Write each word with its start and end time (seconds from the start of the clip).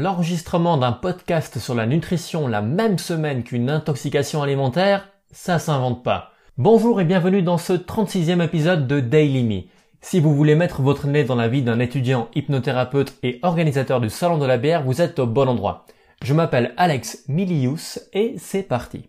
L'enregistrement 0.00 0.76
d'un 0.76 0.92
podcast 0.92 1.58
sur 1.58 1.74
la 1.74 1.84
nutrition 1.84 2.46
la 2.46 2.62
même 2.62 2.98
semaine 2.98 3.42
qu'une 3.42 3.68
intoxication 3.68 4.44
alimentaire, 4.44 5.08
ça 5.32 5.58
s'invente 5.58 6.04
pas. 6.04 6.30
Bonjour 6.56 7.00
et 7.00 7.04
bienvenue 7.04 7.42
dans 7.42 7.58
ce 7.58 7.72
36e 7.72 8.40
épisode 8.40 8.86
de 8.86 9.00
Daily 9.00 9.42
Me. 9.42 9.62
Si 10.00 10.20
vous 10.20 10.36
voulez 10.36 10.54
mettre 10.54 10.82
votre 10.82 11.08
nez 11.08 11.24
dans 11.24 11.34
la 11.34 11.48
vie 11.48 11.62
d'un 11.62 11.80
étudiant 11.80 12.28
hypnothérapeute 12.36 13.14
et 13.24 13.40
organisateur 13.42 14.00
du 14.00 14.08
Salon 14.08 14.38
de 14.38 14.46
la 14.46 14.56
bière, 14.56 14.84
vous 14.84 15.02
êtes 15.02 15.18
au 15.18 15.26
bon 15.26 15.48
endroit. 15.48 15.84
Je 16.22 16.32
m'appelle 16.32 16.74
Alex 16.76 17.24
Milius 17.26 17.98
et 18.12 18.36
c'est 18.38 18.62
parti. 18.62 19.08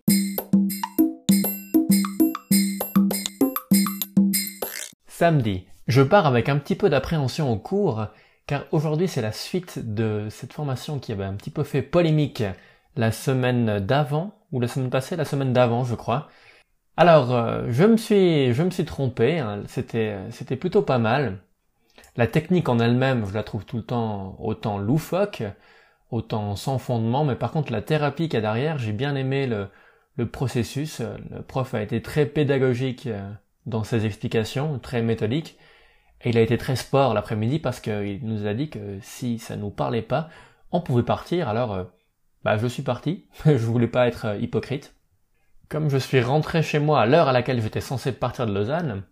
Samedi. 5.07 5.67
Je 5.87 6.01
pars 6.01 6.25
avec 6.25 6.49
un 6.49 6.57
petit 6.57 6.75
peu 6.75 6.89
d'appréhension 6.89 7.51
au 7.51 7.57
cours 7.57 8.07
car 8.49 8.65
aujourd'hui 8.71 9.07
c'est 9.07 9.21
la 9.21 9.31
suite 9.31 9.93
de 9.93 10.25
cette 10.31 10.53
formation 10.53 10.97
qui 10.97 11.11
avait 11.11 11.23
un 11.23 11.35
petit 11.35 11.51
peu 11.51 11.63
fait 11.63 11.83
polémique 11.83 12.43
la 12.95 13.11
semaine 13.11 13.79
d'avant, 13.79 14.33
ou 14.51 14.59
la 14.59 14.67
semaine 14.67 14.89
passée, 14.89 15.15
la 15.15 15.23
semaine 15.23 15.53
d'avant 15.53 15.83
je 15.83 15.93
crois. 15.93 16.29
Alors 16.97 17.31
euh, 17.31 17.67
je 17.69 17.83
me 17.83 17.95
suis 17.95 18.51
je 18.53 18.63
me 18.63 18.71
suis 18.71 18.85
trompé, 18.85 19.37
hein. 19.37 19.61
c'était 19.67 20.17
c'était 20.31 20.55
plutôt 20.55 20.81
pas 20.81 20.97
mal. 20.97 21.43
La 22.17 22.25
technique 22.25 22.69
en 22.69 22.79
elle-même, 22.79 23.23
je 23.27 23.35
la 23.35 23.43
trouve 23.43 23.65
tout 23.65 23.77
le 23.77 23.83
temps 23.83 24.35
autant 24.39 24.79
loufoque, 24.79 25.43
autant 26.09 26.55
sans 26.55 26.79
fondement, 26.79 27.25
mais 27.25 27.35
par 27.35 27.51
contre 27.51 27.71
la 27.71 27.83
thérapie 27.83 28.29
qu'il 28.29 28.35
y 28.35 28.37
a 28.37 28.41
derrière, 28.41 28.79
j'ai 28.79 28.93
bien 28.93 29.15
aimé 29.15 29.45
le, 29.45 29.67
le 30.17 30.25
processus. 30.27 31.01
Le 31.01 31.43
prof 31.43 31.75
a 31.75 31.83
été 31.83 32.01
très 32.01 32.25
pédagogique 32.25 33.05
euh, 33.05 33.31
dans 33.67 33.83
ses 33.83 34.07
explications, 34.07 34.79
très 34.79 35.03
méthodique. 35.03 35.59
Et 36.21 36.29
il 36.29 36.37
a 36.37 36.41
été 36.41 36.57
très 36.57 36.75
sport 36.75 37.13
l'après-midi 37.13 37.59
parce 37.59 37.79
qu'il 37.79 38.19
nous 38.23 38.45
a 38.45 38.53
dit 38.53 38.69
que 38.69 38.99
si 39.01 39.39
ça 39.39 39.55
nous 39.55 39.69
parlait 39.69 40.01
pas, 40.01 40.29
on 40.71 40.81
pouvait 40.81 41.03
partir. 41.03 41.47
Alors, 41.47 41.73
euh, 41.73 41.83
bah, 42.43 42.57
je 42.57 42.67
suis 42.67 42.83
parti. 42.83 43.25
je 43.45 43.65
voulais 43.65 43.87
pas 43.87 44.07
être 44.07 44.25
euh, 44.25 44.37
hypocrite. 44.37 44.95
Comme 45.69 45.89
je 45.89 45.97
suis 45.97 46.21
rentré 46.21 46.63
chez 46.63 46.79
moi 46.79 47.01
à 47.01 47.05
l'heure 47.05 47.27
à 47.27 47.31
laquelle 47.31 47.61
j'étais 47.61 47.81
censé 47.81 48.11
partir 48.11 48.47
de 48.47 48.53
Lausanne, 48.53 49.03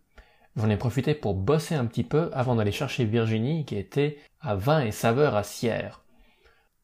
j'en 0.56 0.70
ai 0.70 0.78
profité 0.78 1.14
pour 1.14 1.36
bosser 1.36 1.76
un 1.76 1.86
petit 1.86 2.04
peu 2.04 2.32
avant 2.34 2.56
d'aller 2.56 2.72
chercher 2.72 3.06
Virginie 3.06 3.64
qui 3.64 3.78
était 3.78 4.18
à 4.42 4.56
vin 4.56 4.82
et 4.82 4.92
saveur 4.92 5.36
à 5.36 5.44
Sierre. 5.44 6.02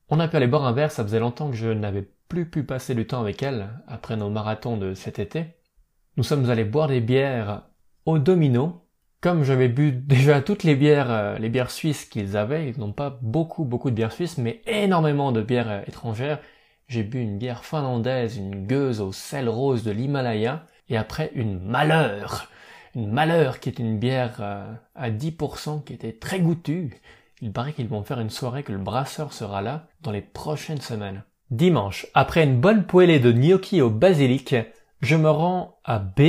On 0.09 0.19
a 0.19 0.27
pu 0.27 0.37
aller 0.37 0.47
boire 0.47 0.65
un 0.65 0.73
verre, 0.73 0.91
ça 0.91 1.03
faisait 1.03 1.19
longtemps 1.19 1.49
que 1.49 1.55
je 1.55 1.69
n'avais 1.69 2.07
plus 2.29 2.47
pu 2.47 2.63
passer 2.63 2.93
du 2.93 3.07
temps 3.07 3.21
avec 3.21 3.41
elle 3.41 3.69
après 3.87 4.15
nos 4.15 4.29
marathons 4.29 4.77
de 4.77 4.93
cet 4.93 5.17
été. 5.17 5.45
Nous 6.17 6.23
sommes 6.23 6.49
allés 6.51 6.65
boire 6.65 6.87
des 6.87 7.01
bières 7.01 7.63
au 8.05 8.19
domino, 8.19 8.82
comme 9.23 9.45
j'avais 9.45 9.69
bu 9.69 9.91
déjà 9.93 10.41
toutes 10.41 10.63
les 10.63 10.75
bières, 10.75 11.09
euh, 11.09 11.37
les 11.39 11.49
bières 11.49 11.71
suisses 11.71 12.05
qu'ils 12.05 12.37
avaient, 12.37 12.69
ils 12.69 12.79
n'ont 12.79 12.91
pas 12.91 13.17
beaucoup 13.21 13.63
beaucoup 13.63 13.89
de 13.89 13.95
bières 13.95 14.11
suisses, 14.11 14.37
mais 14.37 14.61
énormément 14.67 15.31
de 15.31 15.41
bières 15.41 15.71
euh, 15.71 15.81
étrangères. 15.87 16.39
J'ai 16.89 17.03
bu 17.03 17.21
une 17.21 17.37
bière 17.37 17.63
finlandaise, 17.63 18.37
une 18.37 18.67
gueuse 18.67 18.99
au 18.99 19.13
sel 19.13 19.47
rose 19.47 19.83
de 19.83 19.91
l'Himalaya, 19.91 20.65
et 20.89 20.97
après 20.97 21.31
une 21.33 21.59
malheur. 21.59 22.49
Une 22.95 23.09
malheur 23.09 23.61
qui 23.61 23.69
est 23.69 23.79
une 23.79 23.97
bière 23.97 24.35
euh, 24.41 24.71
à 24.93 25.09
10% 25.09 25.85
qui 25.85 25.93
était 25.93 26.11
très 26.11 26.41
goûtue. 26.41 27.01
Il 27.41 27.53
paraît 27.53 27.73
qu'ils 27.73 27.87
vont 27.87 28.03
faire 28.03 28.19
une 28.19 28.29
soirée 28.29 28.63
que 28.63 28.73
le 28.73 28.77
brasseur 28.77 29.31
sera 29.31 29.61
là 29.61 29.87
dans 30.01 30.11
les 30.11 30.21
prochaines 30.21 30.81
semaines. 30.81 31.23
Dimanche, 31.49 32.07
après 32.13 32.43
une 32.43 32.59
bonne 32.59 32.85
poêlée 32.85 33.19
de 33.19 33.31
gnocchi 33.31 33.81
au 33.81 33.89
basilic, 33.89 34.55
je 35.01 35.15
me 35.15 35.29
rends 35.29 35.77
à 35.85 35.99
B 35.99 36.21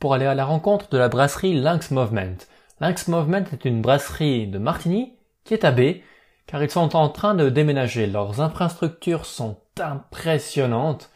pour 0.00 0.14
aller 0.14 0.26
à 0.26 0.34
la 0.34 0.46
rencontre 0.46 0.88
de 0.88 0.98
la 0.98 1.08
brasserie 1.08 1.60
Lynx 1.60 1.90
Movement. 1.90 2.38
Lynx 2.80 3.06
Movement 3.06 3.44
est 3.52 3.64
une 3.66 3.82
brasserie 3.82 4.46
de 4.46 4.58
Martigny 4.58 5.12
qui 5.44 5.54
est 5.54 5.64
à 5.64 5.70
B, 5.70 6.00
car 6.46 6.62
ils 6.62 6.70
sont 6.70 6.96
en 6.96 7.10
train 7.10 7.34
de 7.34 7.50
déménager. 7.50 8.06
Leurs 8.06 8.40
infrastructures 8.40 9.26
sont 9.26 9.58
impressionnantes. 9.78 11.10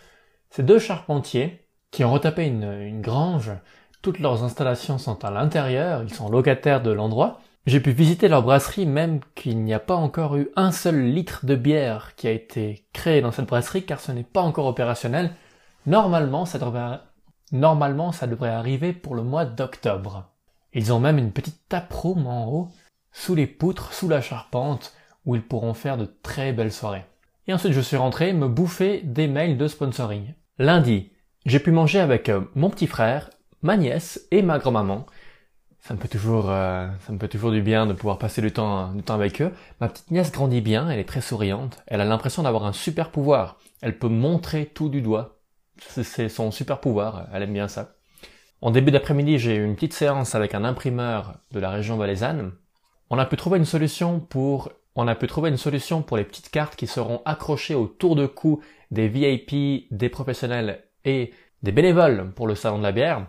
Ces 0.51 0.63
deux 0.63 0.79
charpentiers 0.79 1.67
qui 1.91 2.05
ont 2.05 2.13
retapé 2.13 2.45
une, 2.47 2.71
une 2.71 3.01
grange. 3.01 3.53
Toutes 4.03 4.19
leurs 4.19 4.45
installations 4.45 4.99
sont 4.99 5.25
à 5.25 5.31
l'intérieur, 5.31 6.03
ils 6.03 6.13
sont 6.13 6.29
locataires 6.29 6.83
de 6.83 6.93
l'endroit. 6.93 7.41
J'ai 7.67 7.81
pu 7.81 7.93
visiter 7.93 8.29
leur 8.29 8.43
brasserie 8.43 8.85
même 8.85 9.21
qu'il 9.35 9.65
n'y 9.65 9.73
a 9.73 9.81
pas 9.81 9.95
encore 9.95 10.37
eu 10.37 10.51
un 10.57 10.71
seul 10.71 11.01
litre 11.03 11.47
de 11.47 11.55
bière 11.57 12.15
qui 12.17 12.29
a 12.29 12.33
été 12.33 12.85
créé 12.93 13.23
dans 13.23 13.33
cette 13.33 13.49
brasserie 13.49 13.87
car 13.87 14.01
ce 14.01 14.13
n'est 14.13 14.23
pas 14.23 14.43
encore 14.43 14.67
opérationnel. 14.67 15.31
Normalement, 15.87 16.45
devrait 16.45 17.01
Normalement, 17.53 18.13
ça 18.13 18.27
devrait 18.27 18.51
arriver 18.51 18.93
pour 18.93 19.15
le 19.15 19.23
mois 19.23 19.45
d'octobre. 19.45 20.31
Ils 20.73 20.93
ont 20.93 21.01
même 21.01 21.19
une 21.19 21.33
petite 21.33 21.69
taproom 21.69 22.27
en 22.27 22.49
haut, 22.49 22.69
sous 23.13 23.35
les 23.35 23.47
poutres, 23.47 23.93
sous 23.93 24.09
la 24.09 24.21
charpente, 24.21 24.93
où 25.25 25.37
ils 25.37 25.47
pourront 25.47 25.75
faire 25.75 25.97
de 25.97 26.09
très 26.23 26.53
belles 26.53 26.73
soirées. 26.73 27.05
Et 27.47 27.55
ensuite, 27.55 27.73
je 27.73 27.81
suis 27.81 27.97
rentré 27.97 28.33
me 28.33 28.49
bouffer 28.49 29.03
des 29.03 29.29
mails 29.29 29.57
de 29.57 29.69
sponsoring. 29.69 30.35
Lundi, 30.59 31.11
j'ai 31.47 31.61
pu 31.61 31.71
manger 31.71 32.01
avec 32.01 32.29
euh, 32.29 32.41
mon 32.55 32.71
petit 32.71 32.87
frère, 32.87 33.31
ma 33.63 33.77
nièce 33.77 34.27
et 34.31 34.43
ma 34.43 34.59
grand-maman. 34.59 35.07
Ça 35.81 35.93
me 35.93 36.01
fait 36.01 36.09
toujours, 36.09 36.49
euh, 36.49 36.89
ça 37.07 37.13
me 37.13 37.19
fait 37.19 37.29
toujours 37.29 37.51
du 37.51 37.61
bien 37.61 37.87
de 37.87 37.93
pouvoir 37.93 38.19
passer 38.19 38.41
du 38.41 38.51
temps, 38.51 38.93
du 38.95 39.03
temps 39.03 39.15
avec 39.15 39.43
eux. 39.43 39.53
Ma 39.81 39.89
petite 39.89 40.11
nièce 40.11 40.33
grandit 40.33 40.63
bien, 40.63 40.89
elle 40.89 40.99
est 40.99 41.05
très 41.05 41.21
souriante. 41.21 41.83
Elle 41.87 42.01
a 42.01 42.07
l'impression 42.07 42.43
d'avoir 42.43 42.65
un 42.65 42.73
super 42.73 43.11
pouvoir. 43.11 43.59
Elle 43.83 43.99
peut 43.99 44.09
montrer 44.09 44.65
tout 44.65 44.89
du 44.89 45.03
doigt. 45.03 45.34
C'est 45.79 46.29
son 46.29 46.51
super 46.51 46.81
pouvoir, 46.81 47.29
elle 47.33 47.43
aime 47.43 47.53
bien 47.53 47.69
ça. 47.69 47.97
En 48.61 48.71
début 48.71 48.91
d'après-midi, 48.91 49.39
j'ai 49.39 49.57
eu 49.57 49.65
une 49.65 49.75
petite 49.75 49.93
séance 49.93 50.35
avec 50.35 50.55
un 50.55 50.65
imprimeur 50.65 51.35
de 51.53 51.61
la 51.61 51.71
région 51.71 51.97
valaisanne. 51.97 52.53
On 53.11 53.19
a 53.19 53.27
pu 53.27 53.37
trouver 53.37 53.59
une 53.59 53.65
solution 53.65 54.21
pour 54.21 54.71
on 54.97 55.09
a 55.09 55.15
pu 55.17 55.27
trouver 55.27 55.51
une 55.51 55.57
solution 55.57 56.03
pour 56.03 56.17
les 56.17 56.25
petites 56.25 56.51
cartes 56.51 56.77
qui 56.77 56.87
seront 56.87 57.21
accrochées 57.25 57.75
autour 57.75 58.15
de 58.15 58.27
cou 58.27 58.63
des 58.93 59.09
VIP, 59.09 59.89
des 59.91 60.09
professionnels 60.09 60.85
et 61.05 61.33
des 61.63 61.73
bénévoles 61.73 62.33
pour 62.35 62.47
le 62.47 62.55
salon 62.55 62.79
de 62.79 62.85
la 62.85 62.93
bière, 62.93 63.27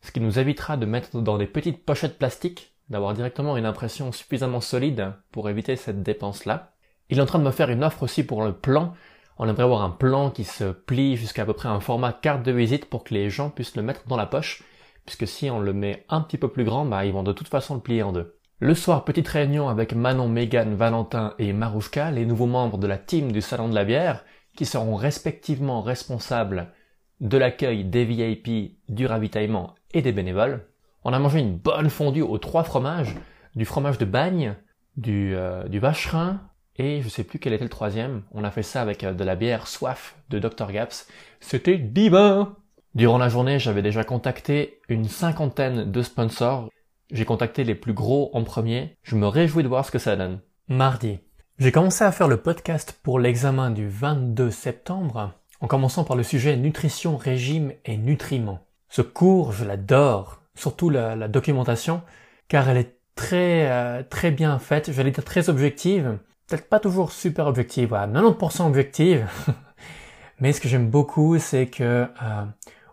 ce 0.00 0.10
qui 0.10 0.20
nous 0.20 0.38
évitera 0.38 0.76
de 0.76 0.86
mettre 0.86 1.20
dans 1.20 1.38
des 1.38 1.46
petites 1.46 1.84
pochettes 1.84 2.18
plastiques, 2.18 2.74
d'avoir 2.88 3.14
directement 3.14 3.56
une 3.56 3.66
impression 3.66 4.10
suffisamment 4.10 4.60
solide 4.60 5.12
pour 5.30 5.48
éviter 5.48 5.76
cette 5.76 6.02
dépense-là. 6.02 6.72
Il 7.08 7.18
est 7.18 7.22
en 7.22 7.26
train 7.26 7.38
de 7.38 7.44
me 7.44 7.52
faire 7.52 7.70
une 7.70 7.84
offre 7.84 8.02
aussi 8.02 8.24
pour 8.24 8.42
le 8.42 8.52
plan 8.52 8.94
on 9.38 9.48
aimerait 9.48 9.64
avoir 9.64 9.82
un 9.82 9.90
plan 9.90 10.30
qui 10.30 10.44
se 10.44 10.72
plie 10.72 11.16
jusqu'à 11.16 11.44
peu 11.44 11.52
près 11.52 11.68
un 11.68 11.80
format 11.80 12.12
carte 12.12 12.42
de 12.42 12.52
visite 12.52 12.86
pour 12.86 13.04
que 13.04 13.14
les 13.14 13.30
gens 13.30 13.50
puissent 13.50 13.76
le 13.76 13.82
mettre 13.82 14.06
dans 14.06 14.16
la 14.16 14.26
poche, 14.26 14.62
puisque 15.04 15.26
si 15.26 15.50
on 15.50 15.60
le 15.60 15.72
met 15.72 16.04
un 16.08 16.20
petit 16.20 16.38
peu 16.38 16.48
plus 16.48 16.64
grand, 16.64 16.84
bah 16.84 17.04
ils 17.04 17.12
vont 17.12 17.22
de 17.22 17.32
toute 17.32 17.48
façon 17.48 17.74
le 17.74 17.80
plier 17.80 18.02
en 18.02 18.12
deux. 18.12 18.36
Le 18.58 18.74
soir, 18.74 19.04
petite 19.04 19.28
réunion 19.28 19.68
avec 19.68 19.94
Manon, 19.94 20.28
Megan, 20.28 20.74
Valentin 20.74 21.34
et 21.38 21.52
Marouchka, 21.52 22.10
les 22.10 22.24
nouveaux 22.24 22.46
membres 22.46 22.78
de 22.78 22.86
la 22.86 22.96
team 22.96 23.30
du 23.30 23.42
Salon 23.42 23.68
de 23.68 23.74
la 23.74 23.84
Bière, 23.84 24.24
qui 24.56 24.64
seront 24.64 24.96
respectivement 24.96 25.82
responsables 25.82 26.72
de 27.20 27.36
l'accueil 27.36 27.84
des 27.84 28.06
VIP, 28.06 28.78
du 28.88 29.06
ravitaillement 29.06 29.74
et 29.92 30.00
des 30.00 30.12
bénévoles. 30.12 30.66
On 31.04 31.12
a 31.12 31.18
mangé 31.18 31.40
une 31.40 31.56
bonne 31.56 31.90
fondue 31.90 32.22
aux 32.22 32.38
trois 32.38 32.64
fromages, 32.64 33.14
du 33.54 33.66
fromage 33.66 33.98
de 33.98 34.06
bagne, 34.06 34.56
du, 34.96 35.34
euh, 35.36 35.68
du 35.68 35.78
vacherin, 35.78 36.40
et 36.78 37.02
je 37.02 37.08
sais 37.08 37.24
plus 37.24 37.38
quel 37.38 37.52
était 37.52 37.64
le 37.64 37.70
troisième. 37.70 38.22
On 38.32 38.44
a 38.44 38.50
fait 38.50 38.62
ça 38.62 38.82
avec 38.82 39.04
euh, 39.04 39.12
de 39.12 39.24
la 39.24 39.36
bière 39.36 39.66
soif 39.66 40.16
de 40.30 40.38
Dr 40.38 40.72
Gaps. 40.72 41.08
C'était 41.40 41.78
divin! 41.78 42.56
Durant 42.94 43.18
la 43.18 43.28
journée, 43.28 43.58
j'avais 43.58 43.82
déjà 43.82 44.04
contacté 44.04 44.80
une 44.88 45.08
cinquantaine 45.08 45.90
de 45.90 46.02
sponsors. 46.02 46.70
J'ai 47.10 47.24
contacté 47.24 47.62
les 47.62 47.74
plus 47.74 47.92
gros 47.92 48.30
en 48.32 48.42
premier. 48.42 48.96
Je 49.02 49.16
me 49.16 49.26
réjouis 49.26 49.62
de 49.62 49.68
voir 49.68 49.84
ce 49.84 49.90
que 49.90 49.98
ça 49.98 50.16
donne. 50.16 50.40
Mardi. 50.68 51.18
J'ai 51.58 51.72
commencé 51.72 52.04
à 52.04 52.12
faire 52.12 52.28
le 52.28 52.38
podcast 52.38 52.98
pour 53.02 53.18
l'examen 53.18 53.70
du 53.70 53.88
22 53.88 54.50
septembre, 54.50 55.32
en 55.60 55.66
commençant 55.66 56.04
par 56.04 56.16
le 56.16 56.22
sujet 56.22 56.56
nutrition, 56.56 57.16
régime 57.16 57.72
et 57.84 57.96
nutriments. 57.96 58.66
Ce 58.88 59.02
cours, 59.02 59.52
je 59.52 59.64
l'adore, 59.64 60.42
surtout 60.54 60.90
la, 60.90 61.28
documentation, 61.28 62.02
car 62.48 62.68
elle 62.68 62.76
est 62.78 62.98
très 63.14 63.70
euh, 63.70 64.02
très 64.02 64.30
bien 64.30 64.58
faite, 64.58 64.92
j'allais 64.92 65.10
dire 65.10 65.24
très 65.24 65.48
objective, 65.48 66.18
peut-être 66.46 66.68
pas 66.68 66.80
toujours 66.80 67.12
super 67.12 67.46
objective, 67.46 67.88
voilà, 67.90 68.06
90% 68.06 68.66
objective. 68.66 69.26
Mais 70.40 70.52
ce 70.52 70.60
que 70.60 70.68
j'aime 70.68 70.90
beaucoup, 70.90 71.38
c'est 71.38 71.66
que 71.66 71.82
euh, 72.22 72.44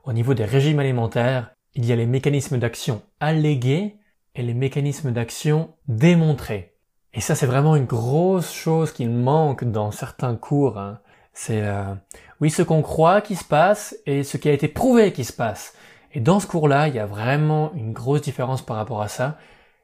au 0.03 0.13
niveau 0.13 0.33
des 0.33 0.45
régimes 0.45 0.79
alimentaires, 0.79 1.53
il 1.75 1.85
y 1.85 1.91
a 1.91 1.95
les 1.95 2.05
mécanismes 2.05 2.57
d'action 2.57 3.01
allégués 3.19 3.97
et 4.35 4.43
les 4.43 4.53
mécanismes 4.53 5.11
d'action 5.11 5.75
démontrés. 5.87 6.75
Et 7.13 7.21
ça, 7.21 7.35
c'est 7.35 7.45
vraiment 7.45 7.75
une 7.75 7.85
grosse 7.85 8.51
chose 8.51 8.91
qui 8.91 9.05
manque 9.07 9.63
dans 9.65 9.91
certains 9.91 10.35
cours. 10.35 10.79
Hein. 10.79 10.99
C'est 11.33 11.61
euh, 11.61 11.93
oui 12.41 12.49
ce 12.49 12.63
qu'on 12.63 12.81
croit 12.81 13.21
qui 13.21 13.35
se 13.35 13.43
passe 13.43 13.95
et 14.05 14.23
ce 14.23 14.37
qui 14.37 14.49
a 14.49 14.53
été 14.53 14.67
prouvé 14.67 15.11
qui 15.11 15.23
se 15.23 15.33
passe. 15.33 15.75
Et 16.13 16.19
dans 16.19 16.39
ce 16.39 16.47
cours-là, 16.47 16.87
il 16.87 16.95
y 16.95 16.99
a 16.99 17.05
vraiment 17.05 17.71
une 17.75 17.91
grosse 17.91 18.21
différence 18.21 18.61
par 18.61 18.77
rapport 18.77 19.01
à 19.01 19.07
ça. 19.07 19.37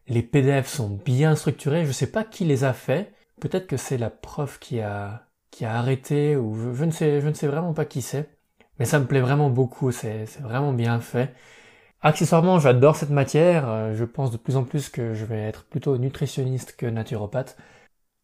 Les 0.08 0.24
PDF 0.24 0.68
sont 0.68 0.90
bien 1.06 1.36
structurés. 1.36 1.86
Je 1.86 1.92
sais 1.92 2.12
pas 2.12 2.24
qui 2.24 2.46
les 2.46 2.64
a 2.64 2.74
faits, 2.74 3.14
Peut-être 3.40 3.68
que 3.68 3.78
c'est 3.78 3.98
la 3.98 4.10
prof 4.10 4.60
qui 4.60 4.82
a 4.82 5.26
qui 5.52 5.66
a 5.66 5.76
arrêté 5.78 6.36
ou 6.38 6.74
je, 6.76 6.86
ne 6.86 6.92
sais 6.92 7.22
je 7.22 7.28
ne 7.28 7.34
sais 7.34 7.48
vraiment 7.48 7.74
pas 7.74 7.86
qui 7.86 8.02
c'est. 8.02 8.30
Mais 8.80 8.86
ça 8.86 9.00
me 9.00 9.06
plaît 9.06 9.22
vraiment 9.22 9.50
beaucoup, 9.50 9.92
c'est 9.92 10.26
vraiment 10.42 10.74
bien 10.74 11.00
fait. 11.02 11.34
Accessoirement, 12.02 12.60
j'adore 12.60 12.96
cette 12.96 13.10
matière, 13.10 13.70
euh, 13.70 13.96
je 13.96 14.06
pense 14.06 14.32
de 14.32 14.38
plus 14.38 14.56
en 14.58 14.64
plus 14.64 14.90
que 14.90 15.14
je 15.14 15.26
vais 15.26 15.42
être 15.42 15.66
plutôt 15.66 15.98
nutritionniste 15.98 16.76
que 16.78 16.86
naturopathe. 16.86 17.58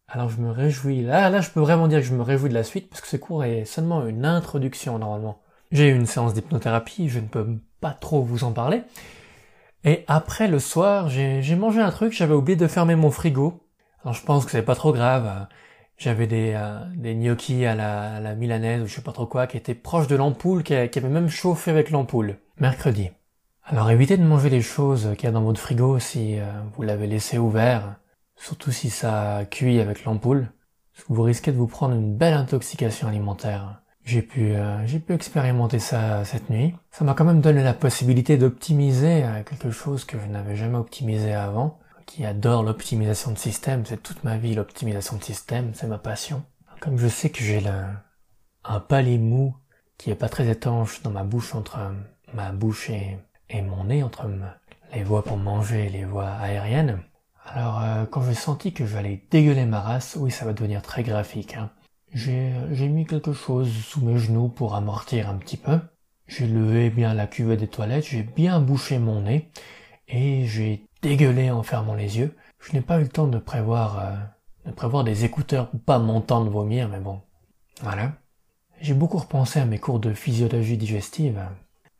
Alors 0.08 0.28
je 0.30 0.40
me 0.40 0.50
réjouis, 0.50 1.02
là, 1.02 1.30
là 1.30 1.40
je 1.40 1.50
peux 1.50 1.60
vraiment 1.60 1.88
dire 1.88 2.00
que 2.00 2.06
je 2.06 2.14
me 2.14 2.22
réjouis 2.22 2.48
de 2.48 2.54
la 2.54 2.64
suite 2.64 2.88
parce 2.90 3.02
que 3.02 3.08
ce 3.08 3.16
cours 3.16 3.44
est 3.44 3.64
seulement 3.66 4.06
une 4.06 4.24
introduction 4.24 4.98
normalement. 4.98 5.42
J'ai 5.72 5.88
eu 5.88 5.94
une 5.94 6.06
séance 6.06 6.32
d'hypnothérapie, 6.34 7.08
je 7.08 7.20
ne 7.20 7.26
peux 7.28 7.46
pas 7.80 7.92
trop 7.92 8.22
vous 8.22 8.44
en 8.44 8.52
parler. 8.52 8.82
Et 9.84 10.04
après 10.08 10.48
le 10.48 10.58
soir, 10.58 11.08
j'ai 11.08 11.56
mangé 11.56 11.80
un 11.80 11.90
truc, 11.90 12.12
j'avais 12.12 12.34
oublié 12.34 12.56
de 12.56 12.66
fermer 12.66 12.96
mon 12.96 13.10
frigo. 13.10 13.65
Alors 14.06 14.14
je 14.14 14.22
pense 14.22 14.44
que 14.44 14.52
c'est 14.52 14.62
pas 14.62 14.76
trop 14.76 14.92
grave. 14.92 15.48
J'avais 15.98 16.28
des, 16.28 16.52
euh, 16.54 16.78
des 16.94 17.16
gnocchis 17.16 17.66
à 17.66 17.74
la, 17.74 18.20
la, 18.20 18.36
milanaise 18.36 18.80
ou 18.80 18.86
je 18.86 18.94
sais 18.94 19.00
pas 19.00 19.10
trop 19.10 19.26
quoi 19.26 19.48
qui 19.48 19.56
étaient 19.56 19.74
proches 19.74 20.06
de 20.06 20.14
l'ampoule, 20.14 20.62
qui, 20.62 20.74
avait 20.74 21.08
même 21.08 21.28
chauffé 21.28 21.72
avec 21.72 21.90
l'ampoule. 21.90 22.36
Mercredi. 22.60 23.10
Alors 23.64 23.90
évitez 23.90 24.16
de 24.16 24.22
manger 24.22 24.48
les 24.48 24.62
choses 24.62 25.10
qu'il 25.18 25.24
y 25.24 25.26
a 25.26 25.32
dans 25.32 25.42
votre 25.42 25.58
frigo 25.58 25.98
si 25.98 26.38
euh, 26.38 26.44
vous 26.76 26.82
l'avez 26.82 27.08
laissé 27.08 27.36
ouvert, 27.36 27.96
surtout 28.36 28.70
si 28.70 28.90
ça 28.90 29.40
cuit 29.50 29.80
avec 29.80 30.04
l'ampoule, 30.04 30.52
parce 30.94 31.08
que 31.08 31.12
vous 31.12 31.22
risquez 31.22 31.50
de 31.50 31.56
vous 31.56 31.66
prendre 31.66 31.96
une 31.96 32.16
belle 32.16 32.34
intoxication 32.34 33.08
alimentaire. 33.08 33.82
J'ai 34.04 34.22
pu, 34.22 34.52
euh, 34.52 34.86
j'ai 34.86 35.00
pu 35.00 35.14
expérimenter 35.14 35.80
ça 35.80 36.24
cette 36.24 36.48
nuit. 36.48 36.76
Ça 36.92 37.04
m'a 37.04 37.14
quand 37.14 37.24
même 37.24 37.40
donné 37.40 37.64
la 37.64 37.74
possibilité 37.74 38.36
d'optimiser 38.36 39.24
quelque 39.46 39.72
chose 39.72 40.04
que 40.04 40.16
je 40.16 40.26
n'avais 40.26 40.54
jamais 40.54 40.78
optimisé 40.78 41.34
avant 41.34 41.80
qui 42.06 42.24
adore 42.24 42.62
l'optimisation 42.62 43.32
de 43.32 43.38
système. 43.38 43.84
C'est 43.84 44.02
toute 44.02 44.24
ma 44.24 44.38
vie 44.38 44.54
l'optimisation 44.54 45.16
de 45.16 45.24
système, 45.24 45.72
c'est 45.74 45.86
ma 45.86 45.98
passion. 45.98 46.44
Comme 46.80 46.98
je 46.98 47.08
sais 47.08 47.30
que 47.30 47.42
j'ai 47.42 47.62
un 48.64 48.80
palais 48.80 49.18
mou 49.18 49.54
qui 49.98 50.10
est 50.10 50.16
pas 50.16 50.28
très 50.28 50.48
étanche 50.48 51.02
dans 51.02 51.10
ma 51.10 51.24
bouche 51.24 51.54
entre 51.54 51.78
ma 52.34 52.52
bouche 52.52 52.90
et, 52.90 53.62
mon 53.62 53.84
nez, 53.84 54.02
entre 54.02 54.28
les 54.92 55.04
voies 55.04 55.24
pour 55.24 55.36
manger 55.36 55.86
et 55.86 55.90
les 55.90 56.04
voies 56.04 56.30
aériennes. 56.30 57.00
Alors 57.44 57.80
euh, 57.82 58.04
quand 58.06 58.22
j'ai 58.22 58.34
senti 58.34 58.72
que 58.72 58.86
j'allais 58.86 59.22
dégueuler 59.30 59.66
ma 59.66 59.80
race, 59.80 60.16
oui 60.18 60.30
ça 60.30 60.44
va 60.44 60.52
devenir 60.52 60.82
très 60.82 61.02
graphique. 61.02 61.54
Hein. 61.54 61.70
J'ai, 62.12 62.52
j'ai 62.72 62.88
mis 62.88 63.06
quelque 63.06 63.32
chose 63.32 63.72
sous 63.72 64.00
mes 64.00 64.18
genoux 64.18 64.48
pour 64.48 64.74
amortir 64.74 65.28
un 65.28 65.36
petit 65.36 65.56
peu. 65.56 65.78
J'ai 66.26 66.46
levé 66.46 66.90
bien 66.90 67.14
la 67.14 67.28
cuvette 67.28 67.60
des 67.60 67.68
toilettes, 67.68 68.06
j'ai 68.06 68.24
bien 68.24 68.60
bouché 68.60 68.98
mon 68.98 69.22
nez 69.22 69.48
et 70.08 70.44
j'ai 70.46 70.86
dégueulé 71.06 71.52
en 71.52 71.62
fermant 71.62 71.94
les 71.94 72.18
yeux. 72.18 72.36
Je 72.58 72.72
n'ai 72.72 72.80
pas 72.80 72.98
eu 72.98 73.02
le 73.02 73.08
temps 73.08 73.28
de 73.28 73.38
prévoir, 73.38 74.00
euh, 74.00 74.16
de 74.66 74.72
prévoir 74.72 75.04
des 75.04 75.24
écouteurs 75.24 75.70
pour 75.70 75.78
pas 75.78 76.00
m'entendre 76.00 76.50
vomir, 76.50 76.88
mais 76.88 76.98
bon. 76.98 77.20
Voilà. 77.80 78.12
J'ai 78.80 78.92
beaucoup 78.92 79.18
repensé 79.18 79.60
à 79.60 79.66
mes 79.66 79.78
cours 79.78 80.00
de 80.00 80.12
physiologie 80.12 80.76
digestive, 80.76 81.40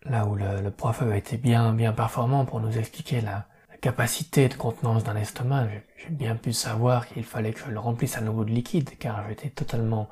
là 0.04 0.26
où 0.26 0.34
le, 0.34 0.70
prof 0.70 1.02
avait 1.02 1.18
été 1.18 1.36
bien, 1.36 1.72
bien 1.72 1.92
performant 1.92 2.44
pour 2.44 2.60
nous 2.60 2.78
expliquer 2.78 3.20
la, 3.20 3.46
capacité 3.80 4.48
de 4.48 4.54
contenance 4.54 5.04
d'un 5.04 5.14
estomac. 5.14 5.68
J'ai 5.98 6.10
bien 6.10 6.34
pu 6.34 6.52
savoir 6.52 7.06
qu'il 7.06 7.22
fallait 7.22 7.52
que 7.52 7.60
je 7.60 7.70
le 7.70 7.78
remplisse 7.78 8.16
à 8.16 8.22
nouveau 8.22 8.44
de 8.44 8.50
liquide, 8.50 8.90
car 8.98 9.28
j'étais 9.28 9.50
totalement 9.50 10.08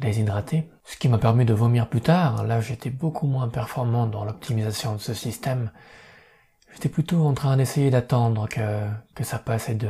déshydraté. 0.00 0.68
Ce 0.84 0.98
qui 0.98 1.08
m'a 1.08 1.18
permis 1.18 1.46
de 1.46 1.54
vomir 1.54 1.88
plus 1.88 2.02
tard. 2.02 2.44
Là, 2.44 2.60
j'étais 2.60 2.90
beaucoup 2.90 3.28
moins 3.28 3.48
performant 3.48 4.06
dans 4.06 4.24
l'optimisation 4.24 4.94
de 4.94 5.00
ce 5.00 5.14
système. 5.14 5.70
J'étais 6.74 6.88
plutôt 6.88 7.24
en 7.24 7.34
train 7.34 7.56
d'essayer 7.56 7.90
d'attendre 7.90 8.48
que, 8.48 8.86
que 9.14 9.24
ça 9.24 9.38
passe 9.38 9.68
et 9.68 9.74
de, 9.74 9.88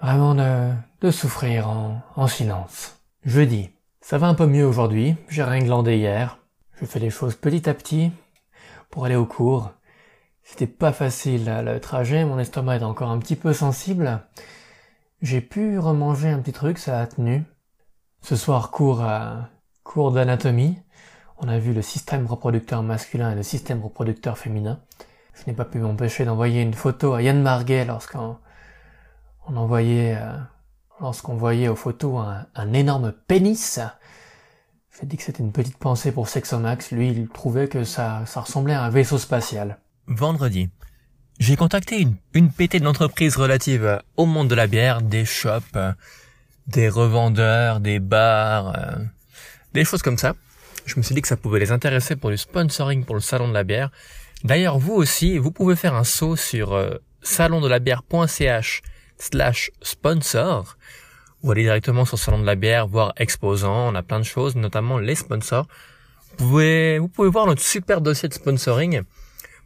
vraiment 0.00 0.34
de, 0.34 0.72
de 1.00 1.10
souffrir 1.10 1.68
en, 1.68 2.02
en 2.16 2.26
silence. 2.26 3.00
Jeudi. 3.24 3.70
Ça 4.00 4.18
va 4.18 4.26
un 4.26 4.34
peu 4.34 4.46
mieux 4.46 4.66
aujourd'hui. 4.66 5.16
J'ai 5.28 5.44
rien 5.44 5.60
glandé 5.64 5.96
hier. 5.96 6.38
Je 6.80 6.86
fais 6.86 6.98
les 6.98 7.10
choses 7.10 7.36
petit 7.36 7.68
à 7.68 7.74
petit 7.74 8.12
pour 8.90 9.04
aller 9.04 9.16
au 9.16 9.26
cours. 9.26 9.72
C'était 10.42 10.66
pas 10.66 10.92
facile 10.92 11.46
le 11.64 11.80
trajet, 11.80 12.24
mon 12.24 12.38
estomac 12.38 12.76
est 12.76 12.82
encore 12.82 13.10
un 13.10 13.18
petit 13.18 13.36
peu 13.36 13.54
sensible. 13.54 14.20
J'ai 15.22 15.40
pu 15.40 15.78
remanger 15.78 16.28
un 16.28 16.40
petit 16.40 16.52
truc, 16.52 16.76
ça 16.78 17.00
a 17.00 17.06
tenu. 17.06 17.44
Ce 18.20 18.36
soir, 18.36 18.70
cours 18.70 19.00
à, 19.00 19.48
cours 19.84 20.12
d'anatomie. 20.12 20.78
On 21.38 21.48
a 21.48 21.58
vu 21.58 21.72
le 21.72 21.82
système 21.82 22.26
reproducteur 22.26 22.82
masculin 22.82 23.32
et 23.32 23.34
le 23.34 23.42
système 23.42 23.82
reproducteur 23.82 24.38
féminin. 24.38 24.80
Je 25.34 25.42
n'ai 25.46 25.56
pas 25.56 25.64
pu 25.64 25.78
m'empêcher 25.78 26.24
d'envoyer 26.24 26.62
une 26.62 26.74
photo 26.74 27.14
à 27.14 27.22
Yann 27.22 27.42
Marguet 27.42 27.84
lorsqu'on 27.84 28.36
on 29.46 29.56
envoyait, 29.56 30.16
euh, 30.16 30.32
lorsqu'on 31.00 31.34
voyait 31.34 31.68
aux 31.68 31.76
photos 31.76 32.24
un, 32.54 32.72
énorme 32.72 33.12
pénis. 33.26 33.80
J'ai 34.98 35.06
dit 35.06 35.16
que 35.16 35.24
c'était 35.24 35.42
une 35.42 35.52
petite 35.52 35.76
pensée 35.76 36.12
pour 36.12 36.28
Sexomax. 36.28 36.92
Lui, 36.92 37.10
il 37.10 37.28
trouvait 37.28 37.66
que 37.68 37.82
ça, 37.82 38.24
ressemblait 38.36 38.74
à 38.74 38.84
un 38.84 38.90
vaisseau 38.90 39.18
spatial. 39.18 39.78
Vendredi. 40.06 40.70
J'ai 41.40 41.56
contacté 41.56 42.00
une, 42.00 42.14
une 42.32 42.48
PT 42.48 42.76
d'entreprise 42.76 43.36
relative 43.36 44.00
au 44.16 44.24
monde 44.24 44.46
de 44.46 44.54
la 44.54 44.68
bière, 44.68 45.02
des 45.02 45.24
shops, 45.24 45.76
des 46.68 46.88
revendeurs, 46.88 47.80
des 47.80 47.98
bars, 47.98 48.78
euh, 48.78 49.04
des 49.72 49.84
choses 49.84 50.00
comme 50.00 50.16
ça 50.16 50.34
je 50.86 50.96
me 50.96 51.02
suis 51.02 51.14
dit 51.14 51.22
que 51.22 51.28
ça 51.28 51.36
pouvait 51.36 51.60
les 51.60 51.72
intéresser 51.72 52.16
pour 52.16 52.30
du 52.30 52.36
sponsoring 52.36 53.04
pour 53.04 53.14
le 53.14 53.20
salon 53.20 53.48
de 53.48 53.54
la 53.54 53.64
bière. 53.64 53.90
D'ailleurs, 54.44 54.78
vous 54.78 54.92
aussi, 54.92 55.38
vous 55.38 55.50
pouvez 55.50 55.76
faire 55.76 55.94
un 55.94 56.04
saut 56.04 56.36
sur 56.36 56.74
euh, 56.74 56.96
salondelabière.ch 57.22 58.82
slash 59.18 59.70
sponsor 59.82 60.76
ou 61.42 61.52
aller 61.52 61.62
directement 61.62 62.04
sur 62.04 62.18
salon 62.18 62.40
de 62.40 62.46
la 62.46 62.54
bière, 62.54 62.86
voir 62.86 63.12
exposant, 63.16 63.92
on 63.92 63.94
a 63.94 64.02
plein 64.02 64.18
de 64.18 64.24
choses, 64.24 64.56
notamment 64.56 64.98
les 64.98 65.14
sponsors. 65.14 65.66
Vous 66.30 66.36
pouvez, 66.36 66.98
vous 66.98 67.08
pouvez 67.08 67.28
voir 67.28 67.46
notre 67.46 67.62
super 67.62 68.00
dossier 68.00 68.28
de 68.28 68.34
sponsoring. 68.34 69.02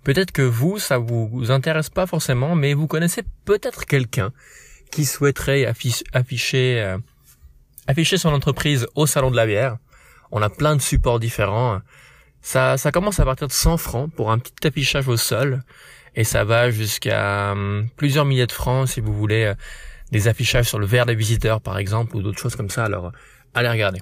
Peut-être 0.02 0.32
que 0.32 0.42
vous, 0.42 0.78
ça 0.78 0.98
vous 0.98 1.50
intéresse 1.50 1.88
pas 1.88 2.06
forcément, 2.06 2.54
mais 2.54 2.74
vous 2.74 2.86
connaissez 2.86 3.22
peut-être 3.44 3.86
quelqu'un 3.86 4.32
qui 4.90 5.04
souhaiterait 5.04 5.66
afficher, 5.66 6.80
euh, 6.80 6.98
afficher 7.86 8.18
son 8.18 8.30
entreprise 8.30 8.86
au 8.94 9.06
salon 9.06 9.30
de 9.30 9.36
la 9.36 9.46
bière. 9.46 9.78
On 10.30 10.42
a 10.42 10.50
plein 10.50 10.76
de 10.76 10.80
supports 10.80 11.20
différents. 11.20 11.80
Ça, 12.42 12.76
ça 12.76 12.92
commence 12.92 13.20
à 13.20 13.24
partir 13.24 13.48
de 13.48 13.52
100 13.52 13.76
francs 13.76 14.10
pour 14.14 14.30
un 14.30 14.38
petit 14.38 14.66
affichage 14.66 15.08
au 15.08 15.16
sol. 15.16 15.62
Et 16.14 16.24
ça 16.24 16.44
va 16.44 16.70
jusqu'à 16.70 17.52
hum, 17.52 17.88
plusieurs 17.96 18.24
milliers 18.24 18.46
de 18.46 18.52
francs 18.52 18.88
si 18.88 19.00
vous 19.00 19.12
voulez 19.12 19.44
euh, 19.44 19.54
des 20.10 20.28
affichages 20.28 20.66
sur 20.66 20.78
le 20.78 20.86
verre 20.86 21.06
des 21.06 21.14
visiteurs 21.14 21.60
par 21.60 21.78
exemple 21.78 22.16
ou 22.16 22.22
d'autres 22.22 22.40
choses 22.40 22.56
comme 22.56 22.70
ça. 22.70 22.84
Alors 22.84 23.12
allez 23.54 23.68
regarder. 23.68 24.00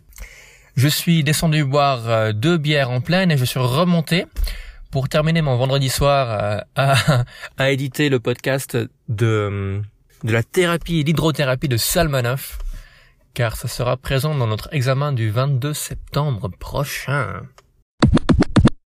Je 0.77 0.89
suis 0.89 1.25
descendu 1.25 1.65
boire 1.65 2.09
euh, 2.09 2.33
deux 2.33 2.59
bières 2.59 2.91
en 2.91 3.01
pleine 3.01 3.31
et 3.31 3.37
je 3.37 3.45
suis 3.45 3.61
remonté 3.61 4.27
pour 4.91 5.09
terminer 5.09 5.43
mon 5.43 5.57
vendredi 5.57 5.89
soir 5.89 6.31
euh, 6.31 6.61
à, 6.75 7.25
à 7.59 7.71
éditer 7.71 8.09
le 8.09 8.21
podcast 8.21 8.79
de, 9.09 9.47
hum, 9.49 9.83
de 10.25 10.33
la 10.33 10.43
thérapie, 10.43 11.03
l'hydrothérapie 11.03 11.69
de 11.69 11.77
Salmanov 11.77 12.59
car 13.37 13.55
ça 13.55 13.69
sera 13.69 13.99
présent 13.99 14.35
dans 14.35 14.47
notre 14.47 14.73
examen 14.73 15.13
du 15.13 15.31
22 15.31 15.75
septembre 15.75 16.49
prochain. 16.59 17.43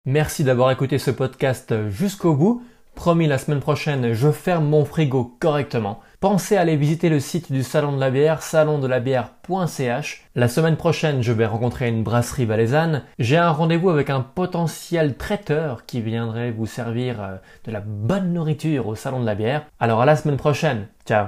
Merci 0.05 0.45
d'avoir 0.45 0.71
écouté 0.71 0.99
ce 0.99 1.11
podcast 1.11 1.75
jusqu'au 1.91 2.35
bout. 2.37 2.63
Promis, 2.95 3.27
la 3.27 3.39
semaine 3.39 3.59
prochaine, 3.59 4.13
je 4.13 4.31
ferme 4.31 4.67
mon 4.67 4.85
frigo 4.85 5.37
correctement. 5.41 6.01
Pensez 6.21 6.57
à 6.57 6.61
aller 6.61 6.77
visiter 6.77 7.09
le 7.09 7.19
site 7.19 7.51
du 7.51 7.65
Salon 7.65 7.93
de 7.97 8.01
la 8.01 8.11
bière, 8.11 8.41
salondelabière.ch. 8.41 10.25
La 10.37 10.49
semaine 10.49 10.77
prochaine, 10.77 11.23
je 11.23 11.33
vais 11.33 11.45
rencontrer 11.45 11.89
une 11.89 12.05
brasserie 12.05 12.47
valaisanne. 12.47 13.03
J'ai 13.19 13.37
un 13.37 13.51
rendez-vous 13.51 13.91
avec 13.91 14.11
un 14.11 14.21
potentiel 14.21 15.17
traiteur 15.17 15.87
qui 15.87 16.01
viendrait 16.01 16.53
vous 16.53 16.67
servir 16.67 17.21
euh, 17.21 17.37
de 17.65 17.73
la 17.73 17.81
bonne 17.81 18.33
nourriture 18.33 18.87
au 18.87 18.95
Salon 18.95 19.21
de 19.21 19.27
la 19.27 19.35
bière. 19.35 19.67
Alors 19.81 20.01
à 20.01 20.07
la 20.07 20.15
semaine 20.15 20.39
prochaine. 20.39 20.87
Ciao 21.05 21.27